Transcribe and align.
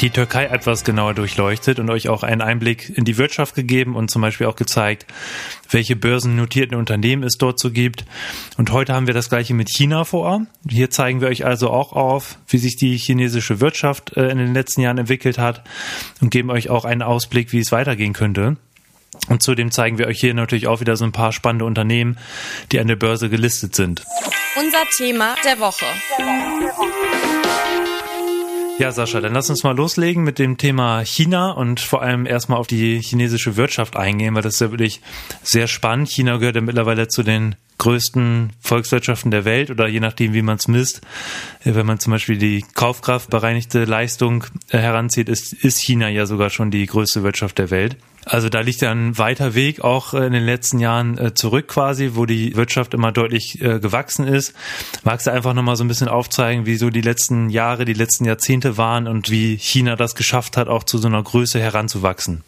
die 0.00 0.10
Türkei 0.10 0.44
etwas 0.44 0.84
genauer 0.84 1.14
durchleuchtet 1.14 1.78
und 1.78 1.90
euch 1.90 2.08
auch 2.08 2.22
einen 2.22 2.40
Einblick 2.40 2.90
in 2.96 3.04
die 3.04 3.18
Wirtschaft 3.18 3.54
gegeben 3.54 3.96
und 3.96 4.10
zum 4.10 4.22
Beispiel 4.22 4.46
auch 4.46 4.56
gezeigt, 4.56 5.06
welche 5.70 5.96
börsennotierten 5.96 6.76
Unternehmen 6.76 7.22
es 7.22 7.38
dort 7.38 7.58
so 7.58 7.70
gibt. 7.70 8.04
Und 8.56 8.70
heute 8.70 8.94
haben 8.94 9.06
wir 9.06 9.14
das 9.14 9.28
gleiche 9.28 9.54
mit 9.54 9.68
China 9.68 10.04
vor. 10.04 10.46
Hier 10.68 10.90
zeigen 10.90 11.20
wir 11.20 11.28
euch 11.28 11.44
also 11.44 11.70
auch 11.70 11.92
auf, 11.92 12.38
wie 12.48 12.58
sich 12.58 12.76
die 12.76 12.96
chinesische 12.96 13.60
Wirtschaft 13.60 14.16
äh, 14.16 14.28
in 14.28 14.38
den 14.38 14.54
letzten 14.54 14.82
Jahren 14.82 14.98
entwickelt 14.98 15.38
hat 15.38 15.64
und 16.20 16.30
geben 16.30 16.50
euch 16.50 16.70
auch 16.70 16.84
einen 16.84 17.02
Ausblick, 17.02 17.52
wie 17.52 17.58
es 17.58 17.72
weitergehen 17.72 18.12
könnte. 18.12 18.56
Und 19.28 19.42
zudem 19.42 19.70
zeigen 19.70 19.98
wir 19.98 20.06
euch 20.06 20.20
hier 20.20 20.34
natürlich 20.34 20.68
auch 20.68 20.80
wieder 20.80 20.96
so 20.96 21.04
ein 21.04 21.12
paar 21.12 21.32
spannende 21.32 21.64
Unternehmen, 21.64 22.18
die 22.72 22.78
an 22.78 22.86
der 22.86 22.96
Börse 22.96 23.28
gelistet 23.28 23.74
sind. 23.74 24.04
Unser 24.56 24.84
Thema 24.96 25.34
der 25.44 25.58
Woche. 25.58 25.86
Der 26.18 26.26
Woche. 26.26 27.87
Ja, 28.78 28.92
Sascha, 28.92 29.20
dann 29.20 29.34
lass 29.34 29.50
uns 29.50 29.64
mal 29.64 29.74
loslegen 29.76 30.22
mit 30.22 30.38
dem 30.38 30.56
Thema 30.56 31.00
China 31.00 31.50
und 31.50 31.80
vor 31.80 32.00
allem 32.00 32.26
erstmal 32.26 32.60
auf 32.60 32.68
die 32.68 33.00
chinesische 33.00 33.56
Wirtschaft 33.56 33.96
eingehen, 33.96 34.36
weil 34.36 34.42
das 34.42 34.54
ist 34.54 34.60
ja 34.60 34.70
wirklich 34.70 35.00
sehr 35.42 35.66
spannend. 35.66 36.08
China 36.08 36.36
gehört 36.36 36.54
ja 36.54 36.62
mittlerweile 36.62 37.08
zu 37.08 37.24
den 37.24 37.56
größten 37.78 38.52
Volkswirtschaften 38.60 39.32
der 39.32 39.44
Welt 39.44 39.72
oder 39.72 39.88
je 39.88 39.98
nachdem, 39.98 40.32
wie 40.32 40.42
man 40.42 40.58
es 40.58 40.68
misst. 40.68 41.00
Wenn 41.64 41.86
man 41.86 41.98
zum 41.98 42.12
Beispiel 42.12 42.38
die 42.38 42.64
kaufkraftbereinigte 42.74 43.84
Leistung 43.84 44.44
äh, 44.70 44.78
heranzieht, 44.78 45.28
ist, 45.28 45.52
ist 45.52 45.82
China 45.82 46.08
ja 46.08 46.26
sogar 46.26 46.50
schon 46.50 46.70
die 46.70 46.86
größte 46.86 47.24
Wirtschaft 47.24 47.58
der 47.58 47.70
Welt. 47.70 47.96
Also 48.24 48.48
da 48.48 48.60
liegt 48.60 48.80
ja 48.82 48.90
ein 48.90 49.16
weiter 49.16 49.54
Weg 49.54 49.80
auch 49.80 50.12
äh, 50.12 50.26
in 50.26 50.32
den 50.32 50.44
letzten 50.44 50.78
Jahren 50.78 51.18
äh, 51.18 51.34
zurück 51.34 51.68
quasi, 51.68 52.10
wo 52.14 52.26
die 52.26 52.54
Wirtschaft 52.56 52.94
immer 52.94 53.12
deutlich 53.12 53.60
äh, 53.62 53.78
gewachsen 53.80 54.26
ist. 54.26 54.54
Magst 55.04 55.26
du 55.26 55.32
einfach 55.32 55.54
nochmal 55.54 55.76
so 55.76 55.84
ein 55.84 55.88
bisschen 55.88 56.08
aufzeigen, 56.08 56.66
wie 56.66 56.76
so 56.76 56.90
die 56.90 57.00
letzten 57.00 57.48
Jahre, 57.48 57.84
die 57.84 57.94
letzten 57.94 58.24
Jahrzehnte 58.24 58.76
waren 58.76 59.06
und 59.06 59.30
wie 59.30 59.56
China 59.56 59.96
das 59.96 60.14
geschafft 60.14 60.56
hat, 60.56 60.68
auch 60.68 60.84
zu 60.84 60.98
so 60.98 61.08
einer 61.08 61.22
Größe 61.22 61.58
heranzuwachsen? 61.58 62.42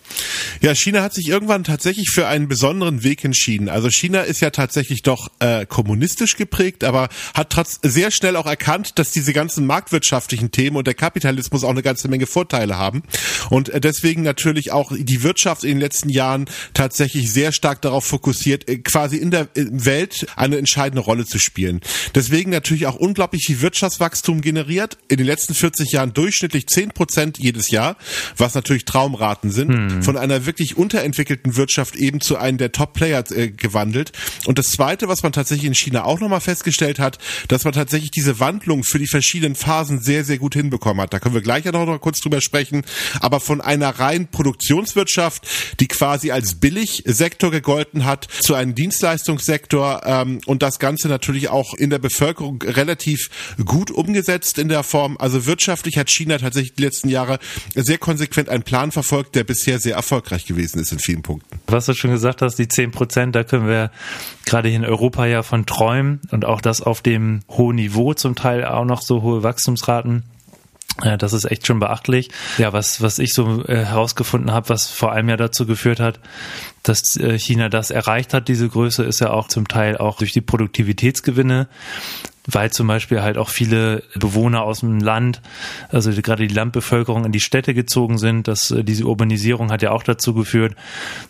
Ja, 0.60 0.74
China 0.74 1.02
hat 1.02 1.14
sich 1.14 1.28
irgendwann 1.28 1.64
tatsächlich 1.64 2.10
für 2.10 2.26
einen 2.26 2.48
besonderen 2.48 3.02
Weg 3.02 3.24
entschieden. 3.24 3.68
Also 3.68 3.90
China 3.90 4.22
ist 4.22 4.40
ja 4.40 4.50
tatsächlich 4.50 5.02
doch 5.02 5.30
äh, 5.38 5.64
kommunistisch 5.66 6.36
geprägt, 6.36 6.84
aber 6.84 7.08
hat 7.34 7.50
sehr 7.82 8.10
schnell 8.10 8.36
auch 8.36 8.46
erkannt, 8.46 8.98
dass 8.98 9.10
diese 9.10 9.32
ganzen 9.32 9.66
marktwirtschaftlichen 9.66 10.50
Themen 10.50 10.76
und 10.76 10.86
der 10.86 10.94
Kapitalismus 10.94 11.64
auch 11.64 11.70
eine 11.70 11.82
ganze 11.82 12.08
Menge 12.08 12.26
Vorteile 12.26 12.78
haben 12.78 13.02
und 13.48 13.70
deswegen 13.82 14.22
natürlich 14.22 14.72
auch 14.72 14.92
die 14.96 15.22
Wirtschaft 15.22 15.64
in 15.70 15.76
den 15.76 15.82
letzten 15.82 16.08
Jahren 16.08 16.46
tatsächlich 16.74 17.32
sehr 17.32 17.52
stark 17.52 17.82
darauf 17.82 18.04
fokussiert, 18.04 18.68
äh, 18.68 18.78
quasi 18.78 19.16
in 19.16 19.30
der 19.30 19.42
äh, 19.54 19.66
Welt 19.70 20.26
eine 20.36 20.58
entscheidende 20.58 21.02
Rolle 21.02 21.26
zu 21.26 21.38
spielen. 21.38 21.80
Deswegen 22.14 22.50
natürlich 22.50 22.86
auch 22.86 22.96
unglaublich 22.96 23.44
viel 23.46 23.60
Wirtschaftswachstum 23.60 24.40
generiert. 24.40 24.98
In 25.08 25.16
den 25.16 25.26
letzten 25.26 25.54
40 25.54 25.92
Jahren 25.92 26.12
durchschnittlich 26.12 26.66
10 26.66 26.90
Prozent 26.90 27.38
jedes 27.38 27.70
Jahr, 27.70 27.96
was 28.36 28.54
natürlich 28.54 28.84
Traumraten 28.84 29.50
sind. 29.50 29.72
Hm. 29.72 30.02
Von 30.02 30.16
einer 30.16 30.46
wirklich 30.46 30.76
unterentwickelten 30.76 31.56
Wirtschaft 31.56 31.96
eben 31.96 32.20
zu 32.20 32.36
einem 32.36 32.58
der 32.58 32.72
Top-Player 32.72 33.24
äh, 33.30 33.50
gewandelt. 33.50 34.12
Und 34.46 34.58
das 34.58 34.66
Zweite, 34.66 35.08
was 35.08 35.22
man 35.22 35.32
tatsächlich 35.32 35.66
in 35.66 35.74
China 35.74 36.04
auch 36.04 36.20
nochmal 36.20 36.40
festgestellt 36.40 36.98
hat, 36.98 37.18
dass 37.48 37.64
man 37.64 37.72
tatsächlich 37.72 38.10
diese 38.10 38.40
Wandlung 38.40 38.84
für 38.84 38.98
die 38.98 39.06
verschiedenen 39.06 39.54
Phasen 39.54 40.00
sehr, 40.00 40.24
sehr 40.24 40.38
gut 40.38 40.54
hinbekommen 40.54 41.02
hat. 41.02 41.12
Da 41.12 41.18
können 41.18 41.34
wir 41.34 41.42
gleich 41.42 41.64
ja 41.64 41.72
noch 41.72 42.00
kurz 42.00 42.20
drüber 42.20 42.40
sprechen. 42.40 42.82
Aber 43.20 43.40
von 43.40 43.60
einer 43.60 43.88
reinen 43.90 44.28
Produktionswirtschaft 44.28 45.46
die 45.78 45.88
quasi 45.88 46.30
als 46.30 46.54
Billigsektor 46.56 47.50
gegolten 47.50 48.04
hat, 48.04 48.28
zu 48.40 48.54
einem 48.54 48.74
Dienstleistungssektor 48.74 50.02
ähm, 50.04 50.40
und 50.46 50.62
das 50.62 50.78
Ganze 50.78 51.08
natürlich 51.08 51.48
auch 51.48 51.74
in 51.74 51.90
der 51.90 51.98
Bevölkerung 51.98 52.62
relativ 52.62 53.30
gut 53.64 53.90
umgesetzt 53.90 54.58
in 54.58 54.68
der 54.68 54.82
Form. 54.82 55.16
Also 55.18 55.46
wirtschaftlich 55.46 55.98
hat 55.98 56.10
China 56.10 56.38
tatsächlich 56.38 56.74
die 56.74 56.82
letzten 56.82 57.08
Jahre 57.08 57.38
sehr 57.74 57.98
konsequent 57.98 58.48
einen 58.48 58.62
Plan 58.62 58.92
verfolgt, 58.92 59.34
der 59.34 59.44
bisher 59.44 59.78
sehr 59.78 59.96
erfolgreich 59.96 60.46
gewesen 60.46 60.80
ist 60.80 60.92
in 60.92 60.98
vielen 60.98 61.22
Punkten. 61.22 61.60
Was 61.66 61.86
du 61.86 61.94
schon 61.94 62.10
gesagt 62.10 62.42
hast, 62.42 62.56
die 62.56 62.68
10 62.68 62.90
Prozent, 62.90 63.34
da 63.34 63.44
können 63.44 63.66
wir 63.66 63.90
gerade 64.44 64.68
hier 64.68 64.78
in 64.78 64.84
Europa 64.84 65.26
ja 65.26 65.42
von 65.42 65.66
träumen 65.66 66.20
und 66.30 66.44
auch 66.44 66.60
das 66.60 66.82
auf 66.82 67.02
dem 67.02 67.40
hohen 67.48 67.76
Niveau 67.76 68.14
zum 68.14 68.34
Teil 68.34 68.64
auch 68.64 68.84
noch 68.84 69.02
so 69.02 69.22
hohe 69.22 69.42
Wachstumsraten. 69.42 70.24
Ja, 71.04 71.16
das 71.16 71.32
ist 71.32 71.44
echt 71.44 71.66
schon 71.66 71.80
beachtlich. 71.80 72.30
Ja, 72.58 72.72
was, 72.72 73.00
was 73.00 73.18
ich 73.18 73.32
so 73.32 73.64
äh, 73.64 73.84
herausgefunden 73.84 74.52
habe, 74.52 74.68
was 74.68 74.86
vor 74.86 75.12
allem 75.12 75.28
ja 75.28 75.36
dazu 75.36 75.66
geführt 75.66 76.00
hat, 76.00 76.20
dass 76.82 77.16
äh, 77.16 77.38
China 77.38 77.68
das 77.68 77.90
erreicht 77.90 78.34
hat, 78.34 78.48
diese 78.48 78.68
Größe, 78.68 79.04
ist 79.04 79.20
ja 79.20 79.30
auch 79.30 79.48
zum 79.48 79.68
Teil 79.68 79.96
auch 79.96 80.18
durch 80.18 80.32
die 80.32 80.40
Produktivitätsgewinne 80.40 81.68
weil 82.52 82.70
zum 82.70 82.86
Beispiel 82.86 83.22
halt 83.22 83.38
auch 83.38 83.48
viele 83.48 84.02
Bewohner 84.14 84.62
aus 84.62 84.80
dem 84.80 84.98
Land, 84.98 85.40
also 85.90 86.10
gerade 86.10 86.46
die 86.46 86.54
Landbevölkerung 86.54 87.24
in 87.24 87.32
die 87.32 87.40
Städte 87.40 87.74
gezogen 87.74 88.18
sind. 88.18 88.48
Dass 88.48 88.70
äh, 88.70 88.84
diese 88.84 89.04
Urbanisierung 89.04 89.70
hat 89.70 89.82
ja 89.82 89.90
auch 89.92 90.02
dazu 90.02 90.34
geführt, 90.34 90.74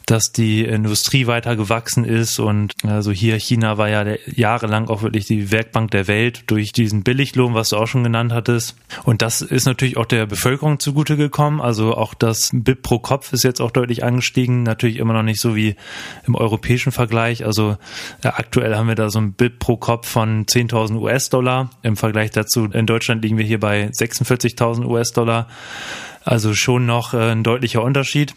dass 0.07 0.33
die 0.33 0.65
Industrie 0.65 1.27
weiter 1.27 1.57
gewachsen 1.57 2.05
ist 2.05 2.39
und 2.39 2.73
also 2.87 3.11
hier 3.11 3.37
China 3.37 3.79
war 3.79 3.89
ja 3.89 4.17
jahrelang 4.27 4.89
auch 4.89 5.03
wirklich 5.03 5.27
die 5.27 5.51
Werkbank 5.53 5.91
der 5.91 6.09
Welt 6.09 6.45
durch 6.47 6.73
diesen 6.73 7.03
Billiglohn, 7.03 7.55
was 7.55 7.71
du 7.71 7.77
auch 7.77 7.87
schon 7.87 8.05
genannt 8.05 8.33
hattest. 8.33 8.77
Und 9.05 9.23
das 9.23 9.41
ist 9.41 9.67
natürlich 9.67 9.97
auch 9.97 10.07
der 10.07 10.27
Bevölkerung 10.27 10.81
zugute 10.81 11.17
gekommen. 11.17 11.61
Also 11.61 11.97
auch 11.97 12.15
das 12.15 12.51
BIP 12.53 12.83
pro 12.83 12.99
Kopf 12.99 13.33
ist 13.33 13.45
jetzt 13.45 13.61
auch 13.61 13.71
deutlich 13.71 14.05
angestiegen. 14.05 14.63
Natürlich 14.63 14.97
immer 14.97 15.13
noch 15.13 15.23
nicht 15.23 15.41
so 15.41 15.55
wie 15.55 15.77
im 16.27 16.35
europäischen 16.35 16.93
Vergleich. 16.93 17.45
Also 17.45 17.77
ja, 18.25 18.35
aktuell 18.35 18.77
haben 18.77 18.89
wir 18.89 18.95
da 18.95 19.11
so 19.11 19.21
ein 19.21 19.33
BIP 19.33 19.59
pro 19.59 19.77
Kopf 19.77 20.09
von 20.09 20.47
10.000 20.47 21.01
US-Dollar. 21.11 21.71
Im 21.83 21.97
Vergleich 21.97 22.31
dazu 22.31 22.67
in 22.67 22.87
Deutschland 22.87 23.23
liegen 23.23 23.39
wir 23.39 23.45
hier 23.45 23.61
bei 23.61 23.87
46.000 23.87 24.87
US-Dollar. 24.87 25.49
Also 26.25 26.55
schon 26.55 26.87
noch 26.87 27.15
äh, 27.15 27.33
ein 27.33 27.43
deutlicher 27.43 27.83
Unterschied. 27.83 28.35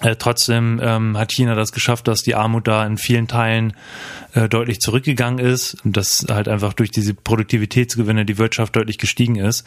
Äh, 0.00 0.16
trotzdem 0.16 0.80
ähm, 0.82 1.16
hat 1.18 1.32
China 1.32 1.54
das 1.54 1.72
geschafft, 1.72 2.08
dass 2.08 2.20
die 2.20 2.34
Armut 2.34 2.66
da 2.66 2.86
in 2.86 2.96
vielen 2.96 3.28
Teilen 3.28 3.74
äh, 4.34 4.48
deutlich 4.48 4.80
zurückgegangen 4.80 5.38
ist 5.38 5.76
und 5.84 5.96
dass 5.96 6.26
halt 6.28 6.48
einfach 6.48 6.72
durch 6.72 6.90
diese 6.90 7.14
Produktivitätsgewinne 7.14 8.24
die 8.24 8.38
Wirtschaft 8.38 8.76
deutlich 8.76 8.98
gestiegen 8.98 9.36
ist. 9.36 9.64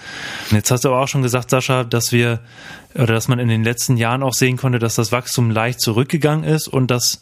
Und 0.50 0.58
jetzt 0.58 0.72
hast 0.72 0.84
du 0.84 0.90
aber 0.90 1.02
auch 1.02 1.08
schon 1.08 1.22
gesagt, 1.22 1.50
Sascha, 1.50 1.84
dass 1.84 2.12
wir 2.12 2.42
oder 2.98 3.14
dass 3.14 3.28
man 3.28 3.40
in 3.40 3.48
den 3.48 3.64
letzten 3.64 3.98
Jahren 3.98 4.24
auch 4.24 4.34
sehen 4.34 4.58
konnte, 4.58 4.80
dass 4.80 4.96
das 4.96 5.12
Wachstum 5.12 5.52
leicht 5.52 5.82
zurückgegangen 5.82 6.44
ist 6.44 6.68
und 6.68 6.90
dass 6.90 7.20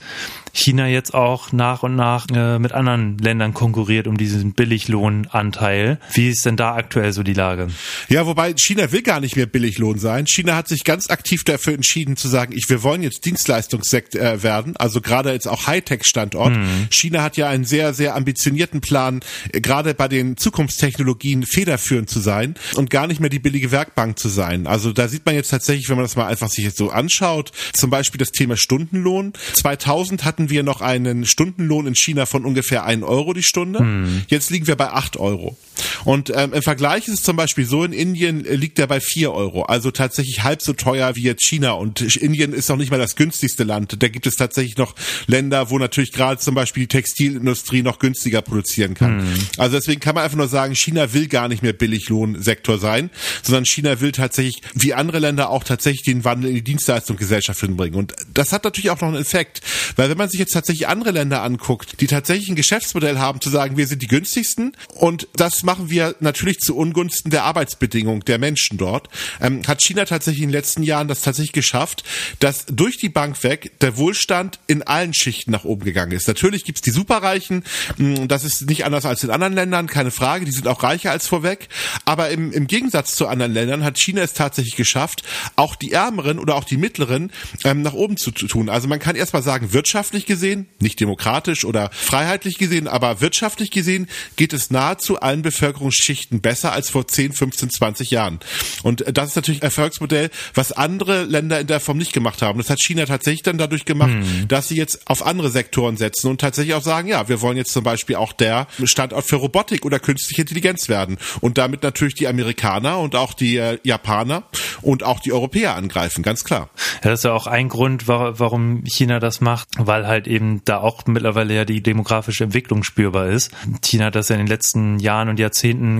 China 0.53 0.87
jetzt 0.87 1.13
auch 1.13 1.51
nach 1.51 1.83
und 1.83 1.95
nach 1.95 2.27
äh, 2.33 2.59
mit 2.59 2.71
anderen 2.71 3.17
Ländern 3.17 3.53
konkurriert 3.53 4.07
um 4.07 4.15
diesen 4.15 4.53
Billiglohnanteil. 4.53 5.99
Wie 6.13 6.29
ist 6.29 6.45
denn 6.45 6.55
da 6.55 6.75
aktuell 6.75 7.11
so 7.11 7.23
die 7.23 7.33
Lage? 7.33 7.67
Ja, 8.07 8.25
wobei 8.25 8.53
China 8.55 8.91
will 8.91 9.01
gar 9.01 9.19
nicht 9.19 9.35
mehr 9.35 9.47
Billiglohn 9.47 9.99
sein. 9.99 10.27
China 10.27 10.55
hat 10.55 10.67
sich 10.67 10.83
ganz 10.85 11.09
aktiv 11.09 11.43
dafür 11.43 11.73
entschieden 11.73 12.15
zu 12.15 12.29
sagen, 12.29 12.53
ich, 12.55 12.69
wir 12.69 12.83
wollen 12.83 13.03
jetzt 13.03 13.25
Dienstleistungssektor 13.25 14.21
äh, 14.21 14.43
werden, 14.43 14.77
also 14.77 15.01
gerade 15.01 15.33
jetzt 15.33 15.47
auch 15.47 15.67
Hightech-Standort. 15.67 16.53
Mhm. 16.53 16.87
China 16.89 17.21
hat 17.21 17.34
ja 17.37 17.49
einen 17.49 17.65
sehr, 17.65 17.93
sehr 17.93 18.15
ambitionierten 18.15 18.81
Plan, 18.81 19.21
äh, 19.51 19.61
gerade 19.61 19.93
bei 19.93 20.07
den 20.07 20.37
Zukunftstechnologien 20.37 21.43
federführend 21.43 22.09
zu 22.09 22.19
sein 22.19 22.55
und 22.75 22.89
gar 22.89 23.07
nicht 23.07 23.19
mehr 23.19 23.29
die 23.29 23.39
billige 23.39 23.71
Werkbank 23.71 24.19
zu 24.19 24.29
sein. 24.29 24.67
Also 24.67 24.91
da 24.91 25.07
sieht 25.07 25.25
man 25.25 25.35
jetzt 25.35 25.49
tatsächlich, 25.49 25.89
wenn 25.89 25.97
man 25.97 26.05
das 26.05 26.15
mal 26.15 26.27
einfach 26.27 26.49
sich 26.49 26.65
jetzt 26.65 26.77
so 26.77 26.89
anschaut, 26.89 27.51
zum 27.73 27.89
Beispiel 27.89 28.17
das 28.17 28.31
Thema 28.31 28.57
Stundenlohn. 28.57 29.33
2000 29.53 30.25
hatten 30.25 30.49
wir 30.49 30.63
noch 30.63 30.81
einen 30.81 31.25
Stundenlohn 31.25 31.87
in 31.87 31.95
China 31.95 32.25
von 32.25 32.45
ungefähr 32.45 32.85
1 32.85 33.03
Euro 33.03 33.33
die 33.33 33.43
Stunde. 33.43 33.79
Hm. 33.79 34.23
Jetzt 34.27 34.49
liegen 34.49 34.67
wir 34.67 34.75
bei 34.75 34.89
8 34.89 35.17
Euro. 35.17 35.57
Und 36.03 36.31
ähm, 36.35 36.53
im 36.53 36.61
Vergleich 36.61 37.07
ist 37.07 37.15
es 37.15 37.23
zum 37.23 37.35
Beispiel 37.35 37.65
so, 37.65 37.83
in 37.83 37.93
Indien 37.93 38.45
äh, 38.45 38.55
liegt 38.55 38.79
er 38.79 38.87
bei 38.87 38.99
4 38.99 39.31
Euro, 39.31 39.63
also 39.63 39.91
tatsächlich 39.91 40.43
halb 40.43 40.61
so 40.61 40.73
teuer 40.73 41.15
wie 41.15 41.23
jetzt 41.23 41.45
China. 41.45 41.71
Und 41.71 42.01
Indien 42.15 42.53
ist 42.53 42.69
noch 42.69 42.77
nicht 42.77 42.91
mal 42.91 42.99
das 42.99 43.15
günstigste 43.15 43.63
Land. 43.63 44.01
Da 44.01 44.07
gibt 44.07 44.27
es 44.27 44.35
tatsächlich 44.35 44.77
noch 44.77 44.95
Länder, 45.27 45.69
wo 45.69 45.79
natürlich 45.79 46.11
gerade 46.11 46.39
zum 46.39 46.55
Beispiel 46.55 46.83
die 46.83 46.87
Textilindustrie 46.87 47.81
noch 47.81 47.99
günstiger 47.99 48.41
produzieren 48.41 48.93
kann. 48.93 49.21
Hm. 49.21 49.47
Also 49.57 49.77
deswegen 49.77 49.99
kann 49.99 50.15
man 50.15 50.23
einfach 50.23 50.37
nur 50.37 50.47
sagen, 50.47 50.75
China 50.75 51.13
will 51.13 51.27
gar 51.27 51.47
nicht 51.47 51.63
mehr 51.63 51.73
Billiglohnsektor 51.73 52.77
sein, 52.77 53.09
sondern 53.43 53.65
China 53.65 53.99
will 54.01 54.11
tatsächlich, 54.11 54.61
wie 54.73 54.93
andere 54.93 55.19
Länder 55.19 55.49
auch 55.49 55.63
tatsächlich 55.63 56.03
den 56.03 56.23
Wandel 56.23 56.49
in 56.49 56.55
die 56.55 56.63
Dienstleistungsgesellschaft 56.63 57.59
hinbringen. 57.59 57.97
Und 57.97 58.13
das 58.33 58.51
hat 58.51 58.63
natürlich 58.63 58.89
auch 58.91 59.01
noch 59.01 59.09
einen 59.09 59.21
Effekt, 59.21 59.61
weil 59.95 60.09
wenn 60.09 60.17
man 60.17 60.29
sich 60.29 60.39
jetzt 60.39 60.53
tatsächlich 60.53 60.87
andere 60.87 61.11
Länder 61.11 61.43
anguckt, 61.43 62.01
die 62.01 62.07
tatsächlich 62.07 62.49
ein 62.49 62.55
Geschäftsmodell 62.55 63.17
haben, 63.17 63.41
zu 63.41 63.49
sagen, 63.49 63.77
wir 63.77 63.87
sind 63.87 64.01
die 64.01 64.07
günstigsten 64.07 64.75
und 64.95 65.27
das 65.35 65.63
machen 65.65 65.89
wir 65.89 66.15
natürlich 66.19 66.59
zu 66.59 66.75
Ungunsten 66.75 67.31
der 67.31 67.43
Arbeitsbedingungen 67.43 68.21
der 68.21 68.37
Menschen 68.37 68.77
dort, 68.77 69.09
ähm, 69.41 69.61
hat 69.67 69.81
China 69.83 70.05
tatsächlich 70.05 70.43
in 70.43 70.49
den 70.49 70.53
letzten 70.53 70.83
Jahren 70.83 71.07
das 71.07 71.21
tatsächlich 71.21 71.53
geschafft, 71.53 72.03
dass 72.39 72.65
durch 72.67 72.97
die 72.97 73.09
Bank 73.09 73.43
weg 73.43 73.71
der 73.81 73.97
Wohlstand 73.97 74.59
in 74.67 74.83
allen 74.83 75.13
Schichten 75.13 75.51
nach 75.51 75.65
oben 75.65 75.83
gegangen 75.83 76.11
ist. 76.11 76.27
Natürlich 76.27 76.63
gibt's 76.63 76.81
die 76.81 76.91
Superreichen, 76.91 77.63
hm, 77.97 78.27
das 78.27 78.43
ist 78.43 78.69
nicht 78.69 78.85
anders 78.85 79.05
als 79.05 79.23
in 79.23 79.29
anderen 79.29 79.53
Ländern, 79.53 79.87
keine 79.87 80.11
Frage, 80.11 80.45
die 80.45 80.51
sind 80.51 80.67
auch 80.67 80.83
reicher 80.83 81.11
als 81.11 81.27
vorweg, 81.27 81.67
aber 82.05 82.29
im, 82.29 82.51
im 82.51 82.67
Gegensatz 82.67 83.15
zu 83.15 83.27
anderen 83.27 83.53
Ländern 83.53 83.83
hat 83.83 83.97
China 83.97 84.21
es 84.21 84.33
tatsächlich 84.33 84.75
geschafft, 84.75 85.23
auch 85.55 85.75
die 85.75 85.91
Ärmeren 85.91 86.39
oder 86.39 86.55
auch 86.55 86.63
die 86.63 86.77
Mittleren 86.77 87.31
ähm, 87.63 87.81
nach 87.81 87.93
oben 87.93 88.17
zu, 88.17 88.31
tun. 88.31 88.69
Also 88.69 88.87
man 88.87 88.99
kann 88.99 89.15
erstmal 89.15 89.43
sagen, 89.43 89.73
wirtschaftlich 89.73 90.25
gesehen, 90.25 90.67
nicht 90.79 90.99
demokratisch 90.99 91.65
oder 91.65 91.89
freiheitlich 91.91 92.57
gesehen, 92.57 92.87
aber 92.87 93.21
wirtschaftlich 93.21 93.71
gesehen 93.71 94.07
geht 94.35 94.53
es 94.53 94.69
nahezu 94.69 95.19
allen 95.19 95.41
Bevölkerungsschichten 95.55 96.41
besser 96.41 96.71
als 96.73 96.89
vor 96.89 97.07
10, 97.07 97.33
15, 97.33 97.69
20 97.69 98.11
Jahren. 98.11 98.39
Und 98.83 99.03
das 99.11 99.29
ist 99.29 99.35
natürlich 99.35 99.61
ein 99.61 99.65
Erfolgsmodell, 99.65 100.29
was 100.53 100.71
andere 100.71 101.23
Länder 101.23 101.59
in 101.59 101.67
der 101.67 101.79
Form 101.79 101.97
nicht 101.97 102.13
gemacht 102.13 102.41
haben. 102.41 102.59
Das 102.59 102.69
hat 102.69 102.81
China 102.81 103.05
tatsächlich 103.05 103.43
dann 103.43 103.57
dadurch 103.57 103.85
gemacht, 103.85 104.11
mhm. 104.11 104.47
dass 104.47 104.67
sie 104.67 104.75
jetzt 104.75 105.07
auf 105.09 105.25
andere 105.25 105.49
Sektoren 105.49 105.97
setzen 105.97 106.29
und 106.29 106.41
tatsächlich 106.41 106.75
auch 106.75 106.83
sagen, 106.83 107.07
ja, 107.07 107.27
wir 107.29 107.41
wollen 107.41 107.57
jetzt 107.57 107.71
zum 107.71 107.83
Beispiel 107.83 108.17
auch 108.17 108.33
der 108.33 108.67
Standort 108.83 109.25
für 109.25 109.37
Robotik 109.37 109.85
oder 109.85 109.99
künstliche 109.99 110.41
Intelligenz 110.41 110.89
werden 110.89 111.17
und 111.41 111.57
damit 111.57 111.83
natürlich 111.83 112.15
die 112.15 112.27
Amerikaner 112.27 112.99
und 112.99 113.15
auch 113.15 113.33
die 113.33 113.57
äh, 113.57 113.79
Japaner 113.83 114.43
und 114.81 115.03
auch 115.03 115.19
die 115.19 115.31
Europäer 115.31 115.75
angreifen, 115.75 116.21
ganz 116.21 116.43
klar. 116.43 116.69
Ja, 117.03 117.11
das 117.11 117.21
ist 117.21 117.23
ja 117.23 117.33
auch 117.33 117.47
ein 117.47 117.69
Grund, 117.69 118.07
warum 118.07 118.83
China 118.85 119.19
das 119.19 119.41
macht, 119.41 119.67
weil 119.77 120.07
halt 120.07 120.27
eben 120.27 120.61
da 120.65 120.79
auch 120.79 121.05
mittlerweile 121.05 121.53
ja 121.53 121.65
die 121.65 121.81
demografische 121.81 122.43
Entwicklung 122.43 122.83
spürbar 122.83 123.27
ist. 123.27 123.51
China 123.83 124.05
hat 124.05 124.15
das 124.15 124.29
ja 124.29 124.35
in 124.35 124.41
den 124.41 124.47
letzten 124.47 124.99
Jahren 124.99 125.29
und 125.29 125.39
Jahrzehnten 125.39 125.44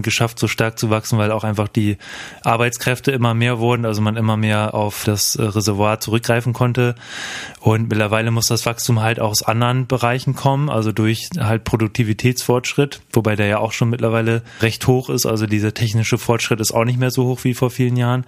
geschafft, 0.01 0.39
so 0.39 0.47
stark 0.47 0.80
zu 0.80 0.89
wachsen, 0.89 1.18
weil 1.18 1.31
auch 1.31 1.44
einfach 1.44 1.68
die 1.68 1.97
Arbeitskräfte 2.44 3.12
immer 3.12 3.33
mehr 3.33 3.59
wurden, 3.59 3.86
also 3.86 4.01
man 4.01 4.15
immer 4.15 4.38
mehr 4.38 4.74
auf 4.74 5.03
das 5.03 5.38
Reservoir 5.39 6.00
zurückgreifen 6.00 6.53
konnte. 6.53 6.95
Und 7.59 7.89
mittlerweile 7.89 8.31
muss 8.31 8.47
das 8.47 8.65
Wachstum 8.65 9.01
halt 9.01 9.19
auch 9.19 9.31
aus 9.31 9.44
anderen 9.44 9.88
Bereichen 9.88 10.36
kommen, 10.36 10.69
also 10.69 10.92
durch 10.92 11.30
halt 11.38 11.63
Produktivitätsfortschritt, 11.63 13.01
wobei 13.12 13.36
der 13.36 13.47
ja 13.47 13.57
auch 13.59 13.71
schon 13.71 13.89
mittlerweile 13.89 14.44
recht 14.62 14.86
hoch 14.88 15.09
ist. 15.09 15.25
Also 15.25 15.45
dieser 15.45 15.74
technische 15.74 16.18
Fortschritt 16.18 16.59
ist 16.59 16.71
auch 16.71 16.86
nicht 16.86 17.00
mehr 17.00 17.12
so 17.12 17.25
hoch 17.25 17.44
wie 17.44 17.53
vor 17.53 17.69
vielen 17.69 17.98
Jahren. 17.98 18.25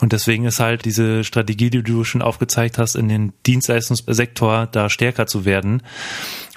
Und 0.00 0.12
deswegen 0.12 0.44
ist 0.44 0.60
halt 0.60 0.84
diese 0.84 1.24
Strategie, 1.24 1.70
die 1.70 1.82
du 1.82 2.04
schon 2.04 2.22
aufgezeigt 2.22 2.78
hast, 2.78 2.96
in 2.96 3.08
den 3.08 3.32
Dienstleistungssektor 3.46 4.66
da 4.66 4.90
stärker 4.90 5.26
zu 5.26 5.44
werden. 5.44 5.82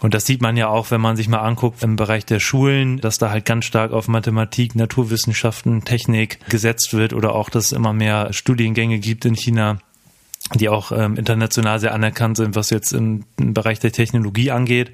Und 0.06 0.14
das 0.14 0.28
sieht 0.28 0.40
man 0.40 0.56
ja 0.56 0.68
auch, 0.68 0.92
wenn 0.92 1.02
man 1.02 1.16
sich 1.16 1.28
mal 1.30 1.40
anguckt 1.40 1.82
im 1.82 1.96
Bereich 1.96 2.28
der 2.28 2.40
Schulen, 2.40 3.02
dass 3.02 3.18
da 3.18 3.32
halt 3.32 3.44
ganz 3.44 3.66
stark 3.66 3.92
auf 3.92 4.08
Mathematik, 4.08 4.76
Naturwissenschaften, 4.76 5.84
Technik 5.84 6.48
gesetzt 6.48 6.94
wird 6.94 7.12
oder 7.12 7.34
auch, 7.34 7.50
dass 7.50 7.66
es 7.66 7.72
immer 7.72 7.92
mehr 7.92 8.32
Studiengänge 8.32 9.00
gibt 9.00 9.26
in 9.26 9.34
China, 9.34 9.80
die 10.54 10.70
auch 10.70 10.92
ähm, 10.92 11.16
international 11.16 11.80
sehr 11.80 11.96
anerkannt 11.96 12.38
sind, 12.38 12.56
was 12.56 12.70
jetzt 12.70 12.92
im, 12.92 13.26
im 13.38 13.56
Bereich 13.56 13.80
der 13.80 13.94
Technologie 13.94 14.52
angeht. 14.52 14.92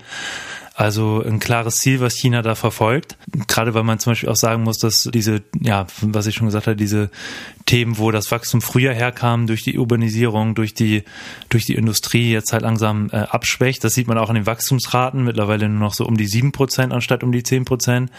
Also 0.81 1.24
ein 1.24 1.38
klares 1.38 1.75
Ziel, 1.75 2.00
was 2.00 2.16
China 2.16 2.42
da 2.42 2.56
verfolgt. 2.56 3.16
Gerade 3.48 3.75
weil 3.75 3.83
man 3.83 4.00
zum 4.00 4.12
Beispiel 4.13 4.30
auch 4.30 4.36
sagen 4.36 4.63
muss, 4.63 4.80
dass 4.80 5.07
diese, 5.13 5.44
ja, 5.60 5.86
was 6.01 6.25
ich 6.25 6.33
schon 6.33 6.48
gesagt 6.48 6.66
habe, 6.66 6.75
diese 6.75 7.12
Themen, 7.68 8.00
wo 8.00 8.10
das 8.10 8.31
Wachstum 8.31 8.62
früher 8.62 8.92
herkam, 8.92 9.45
durch 9.45 9.62
die 9.62 9.78
Urbanisierung, 9.78 10.56
durch 10.56 10.74
die, 10.74 11.04
durch 11.50 11.66
die 11.66 11.75
Industrie 11.75 12.31
jetzt 12.31 12.51
halt 12.51 12.63
langsam 12.63 13.12
äh, 13.12 13.18
abschwächt. 13.18 13.83
Das 13.83 13.94
sieht 13.94 14.07
man 14.07 14.18
auch 14.18 14.30
in 14.30 14.36
den 14.36 14.48
Wachstumsraten, 14.48 15.24
mittlerweile 15.24 15.69
nur 15.69 15.78
noch 15.78 15.94
so 15.94 16.04
um 16.04 16.18
die 16.18 16.25
sieben 16.25 16.51
Prozent 16.51 16.94
anstatt 16.94 17.24
um 17.24 17.31
die 17.31 17.44
zehn 17.44 17.63
Prozent. 17.63 18.10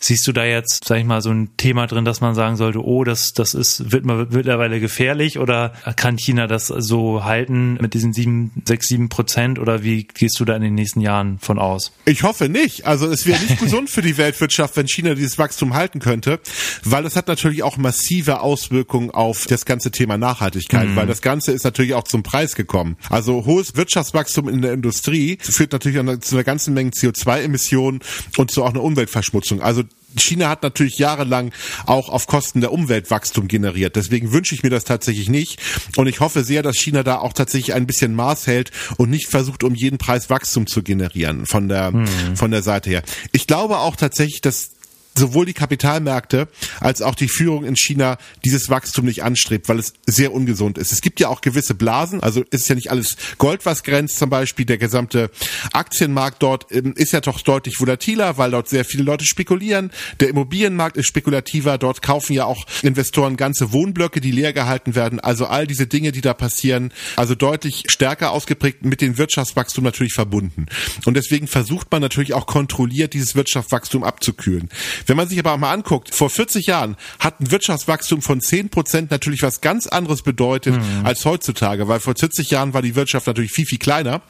Siehst 0.00 0.26
du 0.26 0.32
da 0.32 0.44
jetzt, 0.44 0.84
sag 0.84 0.98
ich 0.98 1.04
mal, 1.04 1.20
so 1.22 1.30
ein 1.30 1.56
Thema 1.56 1.86
drin, 1.86 2.04
dass 2.04 2.20
man 2.20 2.34
sagen 2.34 2.56
sollte, 2.56 2.84
oh, 2.84 3.04
das, 3.04 3.32
das 3.32 3.54
ist, 3.54 3.90
wird 3.90 4.04
mal 4.04 4.26
mittlerweile 4.30 4.80
gefährlich 4.80 5.38
oder 5.38 5.72
kann 5.96 6.16
China 6.16 6.46
das 6.46 6.68
so 6.68 7.24
halten 7.24 7.74
mit 7.80 7.94
diesen 7.94 8.12
sieben, 8.12 8.52
sechs, 8.64 8.86
sieben 8.88 9.08
Prozent 9.08 9.58
oder 9.58 9.82
wie 9.82 10.04
gehst 10.04 10.38
du 10.38 10.44
da 10.44 10.54
in 10.54 10.62
den 10.62 10.74
nächsten 10.74 11.00
Jahren 11.00 11.38
von 11.40 11.58
aus? 11.58 11.92
Ich 12.04 12.22
hoffe 12.22 12.48
nicht. 12.48 12.86
Also 12.86 13.06
es 13.06 13.26
wäre 13.26 13.40
nicht 13.40 13.60
gesund 13.60 13.90
für 13.90 14.02
die 14.02 14.16
Weltwirtschaft, 14.16 14.76
wenn 14.76 14.86
China 14.86 15.14
dieses 15.14 15.38
Wachstum 15.38 15.74
halten 15.74 15.98
könnte, 15.98 16.40
weil 16.84 17.04
es 17.04 17.16
hat 17.16 17.28
natürlich 17.28 17.62
auch 17.62 17.76
massive 17.76 18.40
Auswirkungen 18.40 19.10
auf 19.10 19.46
das 19.46 19.64
ganze 19.64 19.90
Thema 19.90 20.16
Nachhaltigkeit, 20.16 20.88
mhm. 20.88 20.96
weil 20.96 21.06
das 21.06 21.22
Ganze 21.22 21.52
ist 21.52 21.64
natürlich 21.64 21.94
auch 21.94 22.04
zum 22.04 22.22
Preis 22.22 22.54
gekommen. 22.54 22.96
Also 23.10 23.44
hohes 23.44 23.76
Wirtschaftswachstum 23.76 24.48
in 24.48 24.62
der 24.62 24.72
Industrie 24.72 25.38
führt 25.40 25.72
natürlich 25.72 25.98
zu 26.20 26.36
einer 26.36 26.44
ganzen 26.44 26.74
Menge 26.74 26.90
CO2-Emissionen 26.90 28.00
und 28.36 28.50
zu 28.50 28.62
auch 28.62 28.70
einer 28.70 28.82
Umweltverschmutzung. 28.82 29.60
Also 29.62 29.82
China 30.16 30.48
hat 30.48 30.62
natürlich 30.62 30.98
jahrelang 30.98 31.52
auch 31.86 32.08
auf 32.08 32.26
Kosten 32.26 32.60
der 32.60 32.72
Umwelt 32.72 33.10
Wachstum 33.10 33.48
generiert. 33.48 33.96
Deswegen 33.96 34.32
wünsche 34.32 34.54
ich 34.54 34.62
mir 34.62 34.70
das 34.70 34.84
tatsächlich 34.84 35.28
nicht. 35.28 35.60
Und 35.96 36.06
ich 36.06 36.20
hoffe 36.20 36.44
sehr, 36.44 36.62
dass 36.62 36.76
China 36.76 37.02
da 37.02 37.18
auch 37.18 37.32
tatsächlich 37.32 37.74
ein 37.74 37.86
bisschen 37.86 38.14
Maß 38.14 38.46
hält 38.46 38.70
und 38.96 39.10
nicht 39.10 39.28
versucht, 39.28 39.64
um 39.64 39.74
jeden 39.74 39.98
Preis 39.98 40.30
Wachstum 40.30 40.66
zu 40.66 40.82
generieren 40.82 41.46
von 41.46 41.68
der, 41.68 41.92
hm. 41.92 42.36
von 42.36 42.50
der 42.50 42.62
Seite 42.62 42.90
her. 42.90 43.02
Ich 43.32 43.46
glaube 43.46 43.78
auch 43.78 43.96
tatsächlich, 43.96 44.40
dass 44.40 44.77
sowohl 45.18 45.46
die 45.46 45.52
Kapitalmärkte 45.52 46.48
als 46.80 47.02
auch 47.02 47.14
die 47.14 47.28
Führung 47.28 47.64
in 47.64 47.76
China 47.76 48.18
dieses 48.44 48.70
Wachstum 48.70 49.04
nicht 49.04 49.22
anstrebt, 49.22 49.68
weil 49.68 49.78
es 49.78 49.94
sehr 50.06 50.32
ungesund 50.32 50.78
ist. 50.78 50.92
Es 50.92 51.00
gibt 51.00 51.20
ja 51.20 51.28
auch 51.28 51.40
gewisse 51.40 51.74
Blasen, 51.74 52.22
also 52.22 52.42
ist 52.50 52.68
ja 52.68 52.74
nicht 52.74 52.90
alles 52.90 53.16
Gold, 53.38 53.66
was 53.66 53.82
grenzt 53.82 54.18
zum 54.18 54.30
Beispiel. 54.30 54.64
Der 54.64 54.78
gesamte 54.78 55.30
Aktienmarkt 55.72 56.42
dort 56.42 56.66
ähm, 56.70 56.94
ist 56.96 57.12
ja 57.12 57.20
doch 57.20 57.40
deutlich 57.40 57.80
volatiler, 57.80 58.38
weil 58.38 58.50
dort 58.50 58.68
sehr 58.68 58.84
viele 58.84 59.02
Leute 59.02 59.24
spekulieren. 59.24 59.90
Der 60.20 60.28
Immobilienmarkt 60.28 60.96
ist 60.96 61.06
spekulativer. 61.06 61.78
Dort 61.78 62.02
kaufen 62.02 62.32
ja 62.32 62.44
auch 62.44 62.64
Investoren 62.82 63.36
ganze 63.36 63.72
Wohnblöcke, 63.72 64.20
die 64.20 64.30
leer 64.30 64.52
gehalten 64.52 64.94
werden. 64.94 65.20
Also 65.20 65.46
all 65.46 65.66
diese 65.66 65.86
Dinge, 65.86 66.12
die 66.12 66.20
da 66.20 66.34
passieren, 66.34 66.92
also 67.16 67.34
deutlich 67.34 67.84
stärker 67.88 68.30
ausgeprägt 68.32 68.84
mit 68.84 69.00
dem 69.00 69.18
Wirtschaftswachstum 69.18 69.84
natürlich 69.84 70.14
verbunden. 70.14 70.66
Und 71.04 71.14
deswegen 71.16 71.46
versucht 71.46 71.90
man 71.90 72.00
natürlich 72.00 72.34
auch 72.34 72.46
kontrolliert 72.46 73.14
dieses 73.14 73.34
Wirtschaftswachstum 73.34 74.04
abzukühlen. 74.04 74.68
Wenn 75.08 75.16
man 75.16 75.28
sich 75.28 75.38
aber 75.38 75.54
auch 75.54 75.58
mal 75.58 75.72
anguckt, 75.72 76.14
vor 76.14 76.30
40 76.30 76.66
Jahren 76.66 76.96
hat 77.18 77.40
ein 77.40 77.50
Wirtschaftswachstum 77.50 78.22
von 78.22 78.40
10 78.40 78.68
Prozent 78.68 79.10
natürlich 79.10 79.42
was 79.42 79.60
ganz 79.60 79.86
anderes 79.86 80.22
bedeutet 80.22 80.76
mhm. 80.76 81.04
als 81.04 81.24
heutzutage, 81.24 81.88
weil 81.88 81.98
vor 81.98 82.14
40 82.14 82.50
Jahren 82.50 82.74
war 82.74 82.82
die 82.82 82.94
Wirtschaft 82.94 83.26
natürlich 83.26 83.52
viel, 83.52 83.64
viel 83.64 83.78
kleiner. 83.78 84.20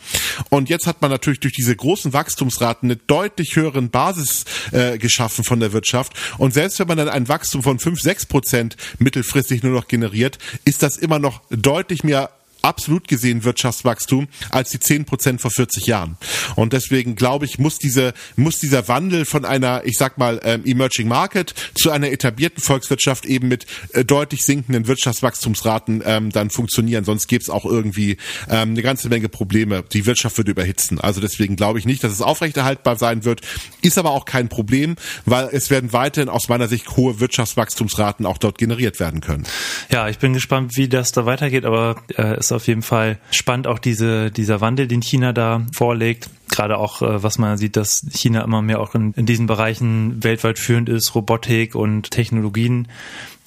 Und 0.51 0.69
jetzt 0.69 0.87
hat 0.87 1.03
man 1.03 1.11
natürlich 1.11 1.41
durch 1.41 1.53
diese 1.53 1.75
großen 1.75 2.13
Wachstumsraten 2.13 2.89
eine 2.89 2.97
deutlich 2.97 3.57
höheren 3.57 3.91
Basis 3.91 4.45
äh, 4.71 4.99
geschaffen 4.99 5.45
von 5.45 5.59
der 5.59 5.73
Wirtschaft. 5.73 6.13
Und 6.39 6.55
selbst 6.55 6.79
wenn 6.79 6.87
man 6.87 6.99
dann 6.99 7.09
ein 7.09 7.29
Wachstum 7.29 7.63
von 7.63 7.79
5, 7.79 8.01
6 8.01 8.27
Prozent 8.27 8.77
mittelfristig 8.99 9.65
nur 9.65 9.73
noch 9.73 9.89
generiert, 9.89 10.39
ist 10.65 10.85
das 10.85 10.97
immer 10.97 11.19
noch 11.19 11.43
deutlich 11.51 12.05
mehr 12.05 12.31
absolut 12.63 13.09
gesehen 13.09 13.45
Wirtschaftswachstum 13.45 14.29
als 14.51 14.71
die 14.71 14.81
10 14.81 15.05
Prozent 15.05 15.41
vor 15.41 15.51
40 15.51 15.87
Jahren. 15.87 16.17
Und 16.57 16.73
deswegen 16.73 17.15
glaube 17.15 17.45
ich, 17.45 17.59
muss 17.59 17.79
diese, 17.79 18.15
muss 18.37 18.59
dieser 18.59 18.89
Wandel 18.89 19.25
von 19.25 19.45
einer, 19.45 19.83
ich 19.85 19.97
sag 19.97 20.19
mal, 20.19 20.41
ähm, 20.45 20.63
Emerging 20.65 21.09
Market 21.09 21.55
zu 21.75 21.91
einer 21.91 22.11
etablierten 22.11 22.63
Volkswirtschaft 22.63 23.25
eben 23.25 23.49
mit 23.49 23.67
äh, 23.93 24.05
deutlich 24.05 24.45
sinkenden 24.45 24.87
Wirtschaftswachstumsraten 24.87 26.03
ähm, 26.05 26.31
dann 26.31 26.51
funktionieren. 26.51 27.05
Sonst 27.05 27.29
gäbe 27.29 27.43
es 27.43 27.51
auch 27.51 27.65
irgendwie 27.65 28.17
ähm, 28.49 28.71
eine 28.71 28.83
ganze 28.83 29.09
Menge 29.09 29.29
Probleme. 29.29 29.85
Die 29.93 30.07
Wirtschaft 30.07 30.37
würde 30.39 30.51
überhitzen. 30.51 31.01
Also 31.01 31.21
deswegen 31.21 31.57
glaube 31.57 31.79
ich 31.79 31.87
nicht, 31.87 32.03
dass 32.05 32.13
es 32.13 32.23
aufrechterhaltbar 32.23 32.97
sein 32.97 33.25
wird. 33.25 33.41
Ist 33.83 33.99
aber 33.99 34.11
auch 34.11 34.25
kein 34.25 34.49
Problem, 34.49 34.97
weil 35.25 35.49
es 35.53 35.71
werden 35.71 35.93
weiterhin 35.93 36.29
aus 36.29 36.49
meiner 36.49 36.69
Sicht 36.69 36.97
hohe 36.97 37.21
Wirtschaftswachstumsraten 37.21 38.27
auch 38.27 38.39
dort 38.39 38.59
generiert 38.59 39.01
werden 39.01 39.21
können. 39.21 39.45
Ja, 39.91 40.09
ich 40.09 40.19
bin 40.19 40.33
gespannt, 40.33 40.77
wie 40.77 40.89
das 40.89 41.13
da 41.13 41.27
weitergeht, 41.27 41.65
aber 41.65 42.03
äh, 42.17 42.37
ist 42.49 42.53
auf 42.53 42.67
jeden 42.67 42.83
Fall 42.83 43.19
spannend, 43.31 43.67
auch 43.67 43.79
diese, 43.79 44.31
dieser 44.31 44.61
Wandel, 44.61 44.89
den 44.89 45.03
China 45.03 45.33
da 45.33 45.67
vorlegt. 45.73 46.31
Gerade 46.51 46.79
auch, 46.79 47.03
äh, 47.03 47.23
was 47.23 47.39
man 47.39 47.59
sieht, 47.59 47.77
dass 47.77 48.07
China 48.11 48.43
immer 48.43 48.63
mehr 48.63 48.81
auch 48.81 48.95
in, 48.95 49.13
in 49.13 49.27
diesen 49.27 49.47
Bereichen 49.47 50.25
weltweit 50.25 50.59
führend 50.59 50.89
ist, 50.89 51.15
Robotik 51.15 51.75
und 51.75 52.11
Technologien. 52.11 52.89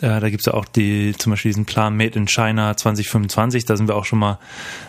Äh, 0.01 0.19
da 0.19 0.29
gibt's 0.29 0.45
ja 0.45 0.53
auch 0.53 0.65
die, 0.65 1.13
zum 1.17 1.31
Beispiel 1.31 1.49
diesen 1.49 1.65
Plan 1.65 1.95
Made 1.95 2.17
in 2.17 2.27
China 2.27 2.75
2025. 2.77 3.65
Da 3.65 3.75
sind 3.75 3.87
wir 3.87 3.95
auch 3.95 4.05
schon 4.05 4.19
mal 4.19 4.39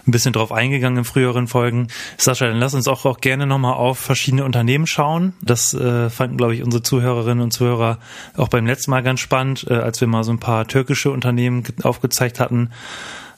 ein 0.07 0.11
bisschen 0.11 0.33
drauf 0.33 0.53
eingegangen 0.53 0.99
in 0.99 1.05
früheren 1.05 1.49
Folgen. 1.49 1.89
Sascha, 2.19 2.47
dann 2.47 2.59
lass 2.59 2.75
uns 2.75 2.89
auch, 2.89 3.05
auch 3.07 3.21
gerne 3.21 3.47
nochmal 3.47 3.75
auf 3.75 3.99
verschiedene 3.99 4.45
Unternehmen 4.45 4.87
schauen. 4.87 5.35
Das 5.43 5.75
äh, 5.75 6.11
fanden, 6.11 6.37
glaube 6.37 6.55
ich, 6.55 6.63
unsere 6.63 6.83
Zuhörerinnen 6.83 7.43
und 7.43 7.53
Zuhörer 7.53 7.99
auch 8.37 8.49
beim 8.49 8.67
letzten 8.67 8.91
Mal 8.91 9.03
ganz 9.03 9.21
spannend, 9.21 9.67
äh, 9.69 9.75
als 9.75 10.01
wir 10.01 10.09
mal 10.09 10.25
so 10.25 10.33
ein 10.33 10.41
paar 10.41 10.67
türkische 10.67 11.11
Unternehmen 11.11 11.65
aufgezeigt 11.83 12.41
hatten. 12.41 12.71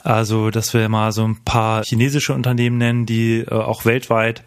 Also, 0.05 0.51
dass 0.51 0.75
wir 0.75 0.87
mal 0.91 1.13
so 1.13 1.25
ein 1.27 1.39
paar 1.45 1.83
chinesische 1.83 2.35
Unternehmen 2.35 2.77
nennen, 2.77 3.07
die 3.07 3.39
äh, 3.39 3.51
auch 3.51 3.87
weltweit 3.87 4.43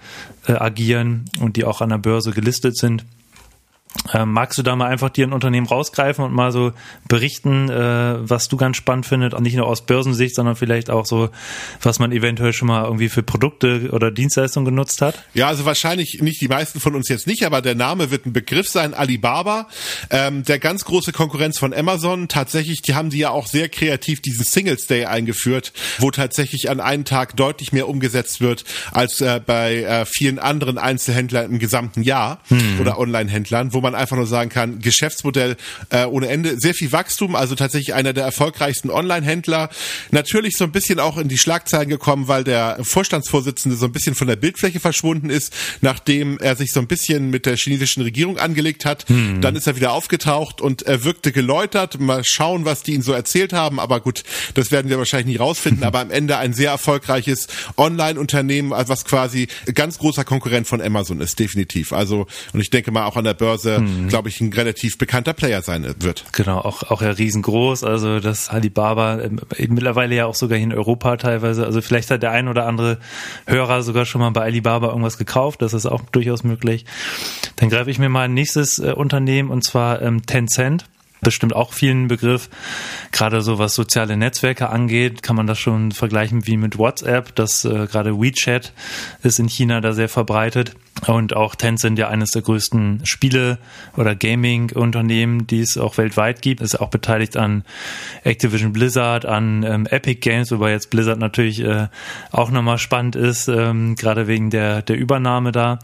äh, 0.47 0.53
agieren 0.53 1.25
und 1.39 1.57
die 1.57 1.65
auch 1.65 1.81
an 1.81 1.89
der 1.89 1.97
Börse 1.97 2.31
gelistet 2.31 2.77
sind. 2.77 3.05
Ähm, 4.13 4.31
magst 4.31 4.57
du 4.57 4.63
da 4.63 4.75
mal 4.75 4.87
einfach 4.87 5.09
dir 5.09 5.27
ein 5.27 5.33
Unternehmen 5.33 5.67
rausgreifen 5.67 6.23
und 6.23 6.33
mal 6.33 6.51
so 6.51 6.71
berichten, 7.07 7.69
äh, 7.69 8.29
was 8.29 8.47
du 8.47 8.57
ganz 8.57 8.77
spannend 8.77 9.05
findest, 9.05 9.33
und 9.33 9.43
nicht 9.43 9.55
nur 9.55 9.67
aus 9.67 9.85
Börsensicht, 9.85 10.35
sondern 10.35 10.55
vielleicht 10.55 10.89
auch 10.89 11.05
so, 11.05 11.29
was 11.81 11.99
man 11.99 12.11
eventuell 12.11 12.53
schon 12.53 12.67
mal 12.67 12.85
irgendwie 12.85 13.09
für 13.09 13.23
Produkte 13.23 13.89
oder 13.91 14.11
Dienstleistungen 14.11 14.65
genutzt 14.65 15.01
hat? 15.01 15.23
Ja, 15.33 15.47
also 15.47 15.65
wahrscheinlich 15.65 16.21
nicht 16.21 16.41
die 16.41 16.47
meisten 16.47 16.79
von 16.79 16.95
uns 16.95 17.09
jetzt 17.09 17.27
nicht, 17.27 17.45
aber 17.45 17.61
der 17.61 17.75
Name 17.75 18.11
wird 18.11 18.25
ein 18.25 18.33
Begriff 18.33 18.69
sein, 18.69 18.93
Alibaba, 18.93 19.67
ähm, 20.09 20.43
der 20.43 20.59
ganz 20.59 20.85
große 20.85 21.11
Konkurrenz 21.11 21.57
von 21.57 21.73
Amazon. 21.73 22.27
Tatsächlich, 22.27 22.81
die 22.81 22.95
haben 22.95 23.09
die 23.09 23.19
ja 23.19 23.31
auch 23.31 23.47
sehr 23.47 23.69
kreativ 23.69 24.21
diesen 24.21 24.45
Singles 24.45 24.87
Day 24.87 25.05
eingeführt, 25.05 25.73
wo 25.99 26.11
tatsächlich 26.11 26.69
an 26.69 26.79
einem 26.79 27.05
Tag 27.05 27.35
deutlich 27.35 27.73
mehr 27.73 27.87
umgesetzt 27.87 28.41
wird 28.41 28.63
als 28.91 29.21
äh, 29.21 29.41
bei 29.45 29.83
äh, 29.83 30.05
vielen 30.05 30.39
anderen 30.39 30.77
Einzelhändlern 30.77 31.51
im 31.51 31.59
gesamten 31.59 32.03
Jahr 32.03 32.39
hm. 32.47 32.79
oder 32.79 32.99
Online-Händlern, 32.99 33.73
wo 33.73 33.81
man 33.81 33.86
einfach 33.95 34.17
nur 34.17 34.27
sagen 34.27 34.49
kann, 34.49 34.79
Geschäftsmodell 34.79 35.57
äh, 35.89 36.05
ohne 36.05 36.27
Ende, 36.27 36.59
sehr 36.59 36.73
viel 36.73 36.91
Wachstum, 36.91 37.35
also 37.35 37.55
tatsächlich 37.55 37.93
einer 37.93 38.13
der 38.13 38.25
erfolgreichsten 38.25 38.89
Online-Händler. 38.89 39.69
Natürlich 40.11 40.57
so 40.57 40.63
ein 40.63 40.71
bisschen 40.71 40.99
auch 40.99 41.17
in 41.17 41.27
die 41.27 41.37
Schlagzeilen 41.37 41.89
gekommen, 41.89 42.27
weil 42.27 42.43
der 42.43 42.79
Vorstandsvorsitzende 42.81 43.77
so 43.77 43.85
ein 43.85 43.91
bisschen 43.91 44.15
von 44.15 44.27
der 44.27 44.35
Bildfläche 44.35 44.79
verschwunden 44.79 45.29
ist, 45.29 45.53
nachdem 45.81 46.37
er 46.39 46.55
sich 46.55 46.71
so 46.71 46.79
ein 46.79 46.87
bisschen 46.87 47.29
mit 47.29 47.45
der 47.45 47.57
chinesischen 47.57 48.03
Regierung 48.03 48.37
angelegt 48.37 48.85
hat. 48.85 49.07
Hm. 49.07 49.41
Dann 49.41 49.55
ist 49.55 49.67
er 49.67 49.75
wieder 49.75 49.91
aufgetaucht 49.91 50.61
und 50.61 50.83
er 50.83 51.03
wirkte 51.03 51.31
geläutert. 51.31 51.99
Mal 51.99 52.23
schauen, 52.23 52.65
was 52.65 52.83
die 52.83 52.93
ihn 52.93 53.01
so 53.01 53.13
erzählt 53.13 53.53
haben. 53.53 53.79
Aber 53.79 53.99
gut, 53.99 54.23
das 54.53 54.71
werden 54.71 54.89
wir 54.89 54.97
wahrscheinlich 54.97 55.27
nicht 55.27 55.39
rausfinden. 55.39 55.83
Aber 55.87 55.99
am 55.99 56.11
Ende 56.11 56.37
ein 56.37 56.53
sehr 56.53 56.71
erfolgreiches 56.71 57.47
Online-Unternehmen, 57.77 58.71
was 58.71 59.05
quasi 59.05 59.47
ganz 59.73 59.99
großer 59.99 60.23
Konkurrent 60.23 60.67
von 60.67 60.81
Amazon 60.81 61.21
ist, 61.21 61.39
definitiv. 61.39 61.93
Also, 61.93 62.27
und 62.53 62.59
ich 62.59 62.69
denke 62.69 62.91
mal 62.91 63.05
auch 63.05 63.15
an 63.15 63.23
der 63.23 63.33
Börse 63.33 63.76
mhm. 63.79 64.07
glaube 64.07 64.29
ich, 64.29 64.41
ein 64.41 64.51
relativ 64.53 64.97
bekannter 64.97 65.33
Player 65.33 65.61
sein 65.61 65.95
wird. 65.99 66.25
Genau, 66.31 66.59
auch, 66.59 66.83
auch 66.83 67.01
ja 67.01 67.11
riesengroß. 67.11 67.83
Also 67.83 68.19
das 68.19 68.49
Alibaba 68.49 69.19
äh, 69.19 69.29
mittlerweile 69.67 70.15
ja 70.15 70.25
auch 70.25 70.35
sogar 70.35 70.57
hier 70.57 70.67
in 70.67 70.73
Europa 70.73 71.17
teilweise. 71.17 71.65
Also 71.65 71.81
vielleicht 71.81 72.11
hat 72.11 72.23
der 72.23 72.31
ein 72.31 72.47
oder 72.47 72.65
andere 72.65 72.99
Hörer 73.45 73.83
sogar 73.83 74.05
schon 74.05 74.21
mal 74.21 74.31
bei 74.31 74.41
Alibaba 74.41 74.87
irgendwas 74.89 75.17
gekauft. 75.17 75.61
Das 75.61 75.73
ist 75.73 75.85
auch 75.85 76.01
durchaus 76.11 76.43
möglich. 76.43 76.85
Dann 77.57 77.69
greife 77.69 77.89
ich 77.89 77.99
mir 77.99 78.09
mal 78.09 78.23
ein 78.23 78.33
nächstes 78.33 78.79
äh, 78.79 78.93
Unternehmen 78.93 79.49
und 79.49 79.63
zwar 79.63 80.01
ähm, 80.01 80.25
Tencent 80.25 80.85
bestimmt 81.21 81.55
auch 81.55 81.73
vielen 81.73 82.07
Begriff. 82.07 82.49
Gerade 83.11 83.41
so 83.41 83.59
was 83.59 83.75
soziale 83.75 84.17
Netzwerke 84.17 84.69
angeht, 84.69 85.23
kann 85.23 85.35
man 85.35 85.47
das 85.47 85.59
schon 85.59 85.91
vergleichen 85.91 86.47
wie 86.47 86.57
mit 86.57 86.77
WhatsApp. 86.77 87.35
Das 87.35 87.65
äh, 87.65 87.87
gerade 87.87 88.19
WeChat 88.19 88.73
ist 89.23 89.39
in 89.39 89.49
China 89.49 89.81
da 89.81 89.93
sehr 89.93 90.09
verbreitet. 90.09 90.75
Und 91.05 91.35
auch 91.35 91.55
Tencent 91.55 91.99
ja 91.99 92.07
eines 92.09 92.31
der 92.31 92.41
größten 92.41 93.01
Spiele- 93.03 93.59
oder 93.95 94.15
Gaming-Unternehmen, 94.15 95.47
die 95.47 95.61
es 95.61 95.77
auch 95.77 95.97
weltweit 95.97 96.41
gibt, 96.41 96.61
ist 96.61 96.79
auch 96.79 96.89
beteiligt 96.89 97.37
an 97.37 97.63
Activision 98.23 98.73
Blizzard, 98.73 99.25
an 99.25 99.63
ähm, 99.63 99.85
Epic 99.85 100.19
Games, 100.21 100.51
wobei 100.51 100.71
jetzt 100.71 100.89
Blizzard 100.89 101.19
natürlich 101.19 101.63
äh, 101.63 101.87
auch 102.31 102.49
nochmal 102.49 102.77
spannend 102.77 103.15
ist, 103.15 103.47
ähm, 103.47 103.95
gerade 103.95 104.27
wegen 104.27 104.49
der, 104.49 104.81
der 104.81 104.97
Übernahme 104.97 105.51
da, 105.51 105.79